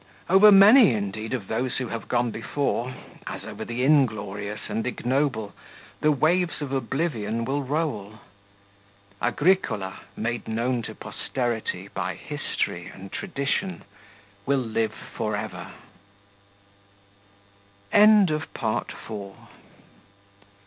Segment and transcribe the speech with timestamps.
[0.31, 2.95] Over many indeed, of those who have gone before,
[3.27, 5.53] as over the inglorious and ignoble,
[5.99, 8.15] the waves of oblivion will roll;
[9.21, 13.83] Agricola, made known to posterity by history and tradition,
[14.47, 15.67] will live for ever.